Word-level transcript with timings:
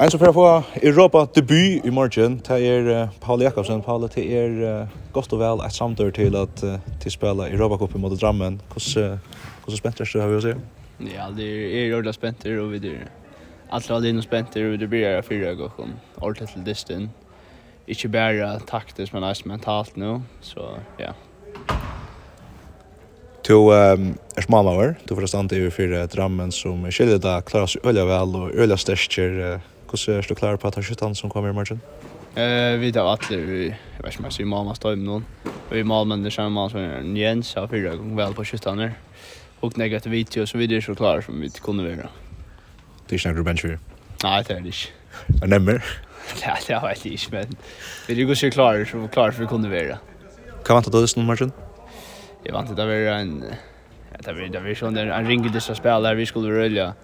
En 0.00 0.10
som 0.10 0.20
får 0.20 0.32
få 0.32 0.62
Europa 0.82 1.26
debut 1.34 1.84
i 1.84 1.90
morgen, 1.90 2.38
det 2.46 2.58
er 2.66 3.08
Paul 3.20 3.42
Jakobsen. 3.42 3.82
Paul, 3.82 4.08
det 4.08 4.24
er 4.32 4.86
godt 5.12 5.32
og 5.32 5.40
vel 5.40 5.64
et 5.66 5.74
samtør 5.74 6.10
til 6.10 6.36
at 6.36 6.62
til 7.00 7.12
spela 7.12 7.50
Europa 7.50 7.76
Cup 7.76 7.94
mot 7.94 8.20
Drammen. 8.20 8.60
Hvordan 8.72 9.18
uh, 9.66 9.76
spent 9.76 10.00
er 10.00 10.10
du 10.12 10.20
har 10.20 10.28
vi 10.28 10.38
å 10.38 10.44
si? 10.44 10.54
Ja, 11.10 11.30
det 11.32 11.48
er 11.48 11.94
ordentlig 11.96 12.14
spent 12.14 12.46
og 12.46 12.70
vi 12.72 12.80
er 12.92 13.08
alle 13.70 13.96
alene 13.96 14.22
spent 14.22 14.56
og 14.56 14.78
det 14.78 14.88
blir 14.90 15.06
jeg 15.06 15.24
fyra 15.24 15.54
gånger 15.54 15.96
ordentlig 16.20 16.48
til 16.48 16.66
distan. 16.66 17.10
Ikke 17.90 18.08
bare 18.08 18.60
taktisk, 18.66 19.12
men 19.14 19.24
også 19.24 19.48
mentalt 19.50 19.96
nå, 19.96 20.20
så 20.40 20.76
ja. 21.00 21.12
Du 23.46 23.56
um, 23.72 24.10
er 24.36 24.44
smalmaver, 24.44 24.94
du 25.08 25.14
får 25.16 25.26
stand 25.32 25.52
over 25.56 25.72
for 25.72 25.96
drammen 26.12 26.52
som 26.52 26.84
skiljer 26.92 27.20
da 27.24 27.38
klarer 27.40 27.70
seg 27.72 27.86
øyla 27.88 28.04
vel 28.08 28.36
og 28.36 28.52
øyla 28.52 28.76
styrker. 28.76 29.60
Hvordan 29.90 30.20
er 30.20 30.28
du 30.28 30.34
klar 30.38 30.58
på 30.60 30.68
at 30.68 30.76
det 30.76 30.84
er 30.84 30.88
skjuttan 30.90 31.16
som 31.18 31.32
kommer 31.32 31.50
i 31.50 31.56
morgen? 31.56 31.80
Eh, 32.36 32.78
vi 32.78 32.92
tar 32.92 33.08
alle, 33.10 33.38
vi, 33.42 33.62
jeg 33.66 34.02
vet 34.04 34.12
ikke 34.12 34.22
om 34.22 34.26
jeg 34.28 34.34
sier 34.36 34.46
mamma 34.46 34.74
står 34.76 34.94
med 35.00 35.06
noen. 35.08 35.24
Vi 35.70 35.80
er 35.80 35.86
malmenn, 35.88 36.22
det 36.22 36.30
malmenner 36.30 36.34
sammen 36.34 36.54
med 36.54 36.74
sånn 36.74 37.16
Jens, 37.18 37.54
har 37.58 37.66
fyra 37.70 37.96
gong 37.98 38.12
vel 38.18 38.36
på 38.36 38.44
skjuttan 38.46 38.78
her. 38.84 38.92
Og 39.66 39.74
negget 39.80 40.06
video, 40.06 40.44
så 40.46 40.60
vi 40.60 40.68
er 40.70 40.84
så 40.84 40.94
klare 40.94 41.24
som 41.26 41.40
vi 41.40 41.50
kunne 41.58 41.84
være. 41.88 42.06
Det 43.08 43.16
er 43.16 43.18
ikke 43.18 43.34
noe 43.34 43.48
bench 43.48 43.64
for? 43.66 43.80
Nei, 44.22 44.36
det 44.46 44.54
er 44.56 44.62
det 44.62 44.76
ikke. 44.76 44.92
Er 45.32 45.40
det 45.40 45.50
nemmer? 45.56 45.82
Nei, 46.44 46.54
det 46.68 46.76
er 46.76 46.86
det 46.86 47.12
ikke, 47.16 47.32
men 47.34 47.58
vi 48.06 48.14
er 48.14 48.22
ikke 48.22 48.38
så 48.38 48.52
klare 48.54 48.86
som 48.86 49.08
vi 49.40 49.50
kunne 49.50 49.72
være. 49.72 49.98
Hva 50.60 50.76
vant 50.76 50.86
du 50.86 50.92
til 50.92 51.02
det 51.02 51.10
som 51.10 51.26
morgen? 51.26 51.50
jag 52.44 52.52
vant 52.52 52.76
det 52.76 52.86
var 52.86 52.92
en 52.92 53.44
det 54.24 54.32
var 54.32 54.48
det 54.48 54.60
var 54.60 54.74
sån 54.74 54.94
där 54.94 55.06
en 55.06 55.26
ring 55.26 55.52
det 55.52 55.60
så 55.60 55.74
spelar 55.74 56.14
vi 56.14 56.26
skulle 56.26 56.50
rulla 56.50 56.94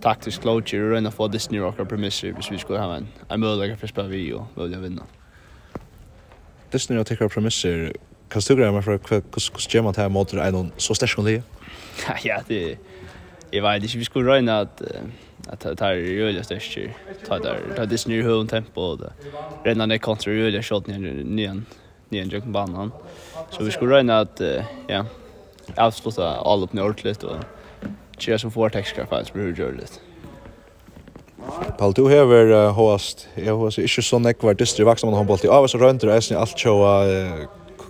taktisk 0.00 0.42
coach 0.42 0.74
och 0.74 0.90
rena 0.90 1.10
för 1.10 1.28
Disney 1.28 1.60
Rocker 1.60 1.84
permission 1.84 2.34
hvis 2.34 2.52
vi 2.52 2.58
skulle 2.58 2.78
ha 2.78 2.96
en 2.96 3.08
en 3.28 3.40
möjlighet 3.40 3.80
för 3.80 3.86
spela 3.86 4.08
vi 4.08 4.32
och 4.32 4.46
vilja 4.56 4.78
vinna. 4.78 5.02
Disney 6.70 6.98
Rocker 6.98 7.28
permission 7.28 7.92
kan 8.28 8.42
du 8.48 8.56
gräma 8.56 8.82
för 8.82 8.90
hur 8.90 9.22
hur 9.32 9.58
ska 9.58 9.82
man 9.82 9.94
ta 9.94 10.04
emot 10.04 10.32
en 10.32 10.72
så 10.76 10.94
stark 10.94 11.10
som 11.10 11.24
det 11.24 11.42
ja 12.22 12.40
det 12.48 12.78
jag 13.50 13.62
vet 13.62 13.82
inte 13.82 13.98
vi 13.98 14.04
skulle 14.04 14.30
röna 14.30 14.60
att 14.60 14.82
att 15.46 15.78
ta 15.78 15.94
rulliga 15.94 16.42
störst 16.42 16.78
ta 17.26 17.38
där 17.38 17.58
ta 17.76 17.86
Disney 17.86 18.22
Home 18.22 18.48
tempo 18.48 18.80
och 18.80 19.00
renna 19.64 19.86
ner 19.86 19.98
kontra 19.98 20.32
rulliga 20.32 20.62
shot 20.62 20.86
ner 20.86 20.98
ner 21.24 21.62
ner 22.12 22.34
i 22.34 22.40
banan. 22.40 22.92
Så 23.50 23.64
vi 23.64 23.70
skulle 23.70 23.96
röna 23.96 24.18
att 24.18 24.40
uh, 24.40 24.62
ja, 24.86 25.04
avsluta 25.76 26.36
all 26.36 26.62
upp 26.62 26.74
ordentligt 26.74 27.22
och 27.22 27.36
köra 28.18 28.38
som 28.38 28.50
får 28.50 28.68
textkar 28.68 29.04
för 29.04 29.20
att 29.20 29.32
bli 29.32 29.42
görligt. 29.42 30.00
Paul, 31.78 31.92
du 31.92 32.02
har 32.02 32.24
väl 32.24 32.52
uh, 32.52 32.72
håast, 32.72 33.28
jeg 33.34 33.54
har 33.54 33.80
ikke 33.80 34.02
så 34.02 34.18
nekvar 34.22 34.54
distri 34.54 34.84
vaksna 34.86 35.10
man 35.10 35.18
håndbolt 35.18 35.44
i 35.44 35.50
av, 35.50 35.66
oss 35.66 35.74
røyndir 35.74 36.12
og 36.12 36.14
eisen 36.14 36.36
i 36.36 36.38
alt 36.38 36.54
sjåa, 36.54 36.92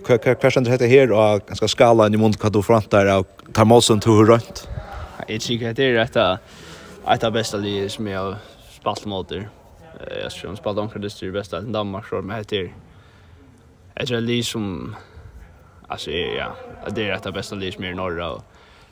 hva 0.07 0.49
skjønner 0.49 0.73
dette 0.73 0.89
her, 0.89 1.13
og 1.13 1.45
ganska 1.47 1.69
skala 1.69 2.07
i 2.09 2.17
mund 2.17 2.39
hva 2.41 2.49
du 2.49 2.63
frontar 2.65 3.11
av 3.13 3.27
Tarmosen 3.53 4.01
to 4.01 4.15
hur 4.17 4.31
røynt? 4.33 4.63
Jeg 5.29 5.43
tykker 5.45 5.69
at 5.69 5.77
det 5.77 5.91
er 5.93 6.39
et 7.13 7.23
av 7.23 7.35
besta 7.35 7.59
livet 7.61 7.93
som 7.93 8.07
jeg 8.09 8.17
har 8.17 8.41
spalt 8.73 9.05
mot 9.05 9.21
måter. 9.21 9.45
Jeg 10.01 10.23
har 10.23 10.57
spalt 10.57 10.81
omkring 10.81 11.05
distri 11.05 11.29
besta 11.31 11.61
i 11.61 11.71
Danmark, 11.71 12.09
så 12.09 12.21
det 12.21 12.41
heter 12.41 12.71
jag 13.95 14.07
tror 14.07 14.21
det 14.21 14.43
som 14.43 14.95
alltså 15.87 16.11
ja, 16.11 16.55
det 16.95 17.09
är 17.09 17.19
det 17.23 17.31
bästa 17.31 17.55
lis 17.55 17.77
mer 17.77 17.93
norra 17.93 18.31
och 18.31 18.43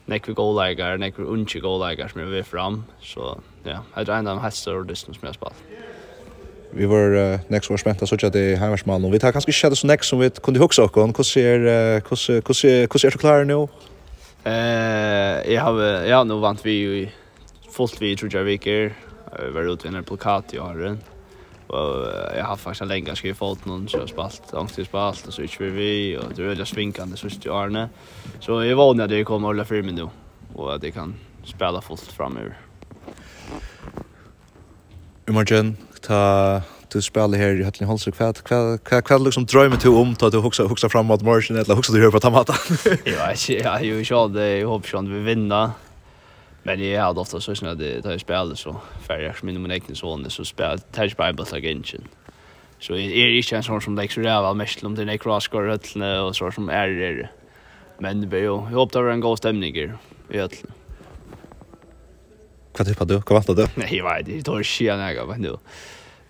när 0.05 0.21
vi 0.27 0.33
går 0.33 0.63
lägger, 0.63 0.97
när 0.97 1.13
vi 1.17 1.23
unche 1.23 1.59
går 1.59 1.87
lägger 1.87 2.07
som 2.07 2.31
vi 2.31 2.39
är 2.39 2.43
fram 2.43 2.83
så 3.01 3.39
ja, 3.63 3.79
jag 3.95 4.05
tror 4.05 4.23
de 4.23 4.39
hästar 4.39 4.75
och 4.75 4.85
distans 4.85 5.21
med 5.21 5.33
spel. 5.33 5.49
Vi 6.73 6.85
var 6.85 7.15
uh, 7.15 7.39
next 7.47 7.71
år 7.71 7.77
spänta 7.77 8.07
så 8.07 8.15
att 8.15 8.33
det 8.33 8.55
hemmarsmannen 8.55 9.05
och 9.05 9.13
vi 9.13 9.19
tar 9.19 9.31
kanske 9.31 9.67
inte 9.67 9.75
så 9.75 9.87
next 9.87 10.09
som 10.09 10.19
vi 10.19 10.29
kunde 10.29 10.59
huxa 10.59 10.83
och 10.83 10.95
hur 10.95 11.23
ser 11.23 11.59
hur 11.59 12.25
hur 12.35 12.93
hur 12.93 12.99
ser 12.99 13.11
du 13.11 13.17
klar 13.17 13.43
nu? 13.43 13.67
Eh, 14.43 15.53
jag 15.53 15.61
har 15.61 15.81
ja, 15.83 16.23
nu 16.23 16.33
vant 16.33 16.65
vi 16.65 16.71
ju 16.71 17.09
fullt 17.71 18.01
vi 18.01 18.15
tror 18.15 18.35
jag 18.35 18.43
veckor. 18.43 18.93
Vi 19.45 19.51
var 19.51 19.73
utvinnare 19.73 20.03
plakat 20.03 20.53
i 20.53 20.59
åren. 20.59 20.99
Och 21.71 22.07
jag 22.37 22.45
har 22.45 22.55
faktiskt 22.55 22.87
länge 22.87 23.15
skrivit 23.15 23.37
fot 23.37 23.65
någon 23.65 23.89
så 23.89 24.07
spalt, 24.07 24.41
långt 24.53 24.87
spalt 24.87 25.27
och 25.27 25.33
så 25.33 25.41
gick 25.41 25.61
vi 25.61 26.17
och 26.17 26.23
det 26.35 26.43
är 26.43 26.47
väldigt 26.47 26.67
svinkande 26.67 27.17
så 27.17 27.27
just 27.27 27.47
Arne. 27.47 27.89
Så 28.39 28.63
jag 28.63 28.75
var 28.75 28.93
när 28.93 29.07
det 29.07 29.23
kommer 29.23 29.47
hålla 29.47 29.65
för 29.65 29.81
mig 29.81 29.93
nu 29.93 30.07
och 30.53 30.75
att 30.75 30.81
det 30.81 30.91
kan 30.91 31.15
spela 31.43 31.81
fullt 31.81 32.01
framöver. 32.01 32.57
Imorgon 35.27 35.77
ta 36.01 36.61
du 36.91 37.01
spelar 37.01 37.37
här 37.37 37.59
i 37.59 37.63
Höllning 37.63 37.89
Holsvik 37.89 38.15
kvad 38.15 38.43
kvad 38.43 38.83
kvad 38.83 39.03
kvad 39.03 39.23
liksom 39.23 39.45
drömmer 39.45 39.77
du 39.83 39.89
om 39.89 40.15
att 40.21 40.31
du 40.31 40.37
huxar 40.37 40.67
huxar 40.67 40.89
framåt 40.89 41.21
marschen 41.21 41.55
eller 41.55 41.75
huxar 41.75 41.93
du 41.93 42.01
hör 42.01 42.11
på 42.11 42.19
tamata. 42.19 42.53
Ja, 43.03 43.33
ja, 43.47 43.81
ju 43.81 44.03
jag 44.09 44.33
det 44.33 44.63
hoppas 44.65 44.93
jag 44.93 45.09
vi 45.09 45.19
vinner. 45.19 45.69
Men 46.63 46.89
jag 46.89 47.01
hade 47.01 47.19
ofta 47.19 47.41
så 47.41 47.51
att 47.51 47.79
det 47.79 48.01
tar 48.01 48.17
spel 48.17 48.57
så 48.57 48.81
färgar 49.07 49.33
som 49.33 49.49
inom 49.49 49.61
min 49.61 49.71
egen 49.71 49.95
son 49.95 50.29
så 50.29 50.45
spel 50.45 50.79
tar 50.79 51.03
ju 51.03 51.15
bara 51.17 51.33
bara 51.33 51.59
genshin. 51.59 52.07
Så 52.79 52.93
är 52.93 53.27
det 53.27 53.37
inte 53.37 53.55
en 53.55 53.63
sån 53.63 53.81
som 53.81 53.95
lägger 53.95 54.23
så 54.23 54.29
av 54.29 54.57
mest 54.57 54.83
om 54.83 54.95
den 54.95 55.09
är 55.09 55.17
crosskor 55.17 55.69
öllne 55.69 56.19
och 56.19 56.35
så 56.35 56.51
som 56.51 56.69
är 56.69 56.87
det. 56.87 57.29
Men 57.99 58.21
det 58.21 58.27
blir 58.27 58.39
ju 58.39 58.45
jag 58.45 58.55
hoppas 58.55 58.93
det 58.93 59.11
en 59.11 59.19
god 59.19 59.37
stämning 59.37 59.75
i 59.75 59.87
öllne. 60.29 60.49
Vad 62.77 62.87
typ 62.87 63.07
du? 63.07 63.21
Vad 63.27 63.47
var 63.47 63.55
du? 63.55 63.67
Nej, 63.75 63.95
jag 63.97 64.17
vet 64.17 64.27
inte. 64.27 64.51
Det 64.51 64.57
är 64.57 64.63
shit 64.63 64.87
jag 64.87 65.27
men 65.27 65.41
då. 65.41 65.59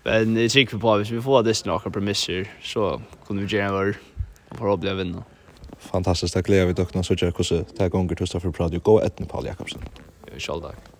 Men 0.02 0.34
det 0.34 0.54
gick 0.54 0.80
på 0.80 0.96
hvis 0.96 1.10
vi 1.10 1.20
får 1.20 1.42
det 1.42 1.54
snakka 1.54 1.90
premisser 1.90 2.50
så 2.62 3.02
kunde 3.26 3.42
vi 3.42 3.56
göra 3.56 3.72
vår 3.72 3.96
problem 4.56 4.96
vinna. 4.96 5.24
Fantastiskt 5.78 6.36
att 6.36 6.46
glädje 6.46 6.66
vi 6.66 6.72
dock 6.72 6.94
när 6.94 7.02
så 7.02 7.14
jag 7.18 7.34
det 7.48 7.64
ta 7.78 7.88
gånger 7.88 8.14
tusta 8.14 8.40
för 8.40 8.50
prad. 8.50 8.82
Gå 8.82 9.00
ett 9.00 9.18
med 9.18 9.28
Paul 9.28 9.46
Jakobsen. 9.46 9.80
Kjalldag. 10.38 10.91